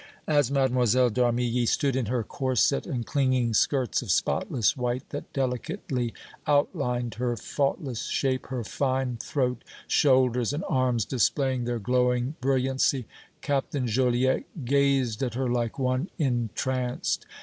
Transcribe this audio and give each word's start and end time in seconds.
As 0.25 0.49
Mlle. 0.49 0.65
d' 0.67 1.19
Armilly 1.21 1.67
stood 1.67 1.95
in 1.95 2.07
her 2.07 2.23
corset 2.23 2.87
and 2.87 3.05
clinging 3.05 3.53
skirts 3.53 4.01
of 4.01 4.09
spotless 4.09 4.75
white 4.75 5.07
that 5.11 5.31
delicately 5.31 6.11
outlined 6.47 7.13
her 7.21 7.37
faultless 7.37 8.07
shape, 8.07 8.47
her 8.47 8.63
fine 8.63 9.17
throat, 9.17 9.63
shoulders 9.85 10.53
and 10.53 10.63
arms 10.67 11.05
displaying 11.05 11.65
their 11.65 11.77
glowing 11.77 12.33
brilliancy, 12.41 13.05
Captain 13.43 13.85
Joliette 13.85 14.45
gazed 14.65 15.21
at 15.21 15.35
her 15.35 15.47
like 15.47 15.77
one 15.77 16.09
entranced. 16.17 17.27